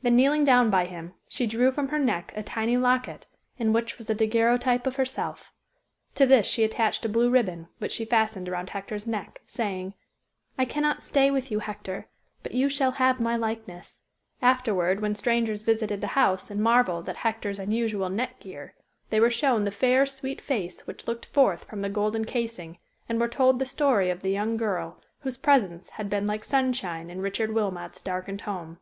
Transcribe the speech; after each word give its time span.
Then 0.00 0.16
kneeling 0.16 0.44
down 0.46 0.70
by 0.70 0.86
him, 0.86 1.12
she 1.28 1.46
drew 1.46 1.70
from 1.70 1.88
her 1.88 1.98
neck 1.98 2.32
a 2.34 2.42
tiny 2.42 2.78
locket, 2.78 3.26
in 3.58 3.74
which 3.74 3.98
was 3.98 4.08
a 4.08 4.14
daguerreotype 4.14 4.86
of 4.86 4.96
herself. 4.96 5.52
To 6.14 6.24
this 6.24 6.46
she 6.46 6.64
attached 6.64 7.04
a 7.04 7.10
blue 7.10 7.28
ribbon, 7.28 7.68
which 7.76 7.92
she 7.92 8.06
fastened 8.06 8.48
around 8.48 8.70
Hector's 8.70 9.06
neck, 9.06 9.42
saying, 9.44 9.92
"I 10.56 10.64
cannot 10.64 11.02
stay 11.02 11.30
with 11.30 11.50
you, 11.50 11.58
Hector, 11.58 12.06
but 12.42 12.52
you 12.52 12.70
shall 12.70 12.92
have 12.92 13.20
my 13.20 13.36
likeness." 13.36 14.00
Afterward 14.40 15.00
when 15.00 15.14
strangers 15.14 15.60
visited 15.60 16.00
the 16.00 16.06
house 16.16 16.50
and 16.50 16.62
marvelled 16.62 17.06
at 17.06 17.16
Hector's 17.16 17.58
unusual 17.58 18.08
neck 18.08 18.40
gear, 18.40 18.72
they 19.10 19.20
were 19.20 19.28
shown 19.28 19.64
the 19.64 19.70
fair, 19.70 20.06
sweet 20.06 20.40
face, 20.40 20.86
which 20.86 21.06
looked 21.06 21.26
forth 21.26 21.64
from 21.64 21.82
the 21.82 21.90
golden 21.90 22.24
casing, 22.24 22.78
and 23.10 23.20
were 23.20 23.28
told 23.28 23.58
the 23.58 23.66
story 23.66 24.08
of 24.08 24.22
the 24.22 24.30
young 24.30 24.56
girl, 24.56 25.02
whose 25.18 25.36
presence 25.36 25.90
had 25.90 26.08
been 26.08 26.26
like 26.26 26.44
Sunshine 26.44 27.10
in 27.10 27.20
Richard 27.20 27.52
Wilmot's 27.52 28.00
darkened 28.00 28.40
home. 28.40 28.78